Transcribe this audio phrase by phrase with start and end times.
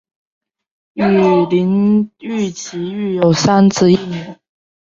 [0.95, 1.03] 与
[1.51, 4.35] 林堉琪育有三子一女。